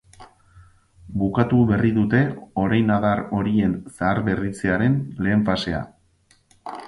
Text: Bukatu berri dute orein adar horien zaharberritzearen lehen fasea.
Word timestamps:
Bukatu 1.23 1.59
berri 1.71 1.91
dute 1.97 2.21
orein 2.63 2.89
adar 2.97 3.21
horien 3.39 3.75
zaharberritzearen 3.99 4.95
lehen 5.27 5.47
fasea. 5.51 5.83